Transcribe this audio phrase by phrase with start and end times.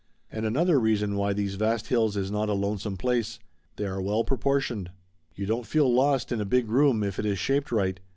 [0.31, 3.37] And another reason why these vast hills is not a lonesome place.
[3.75, 4.89] They are well proportioned.
[5.35, 7.99] You don't feel lost in a big room if it is shaped right.